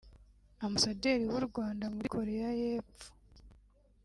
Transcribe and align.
Ambasaderi 0.65 1.25
w’u 1.33 1.41
Rwanda 1.47 1.85
muri 1.95 2.07
Korea 2.15 2.49
y’Epfo 2.61 3.07